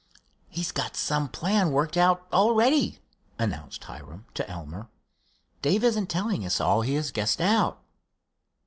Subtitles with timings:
[0.49, 2.97] "He's got some plan worked out already,"
[3.37, 4.89] announced Hiram to Elmer.
[5.61, 7.83] "Dave isn't telling us all he has guessed out."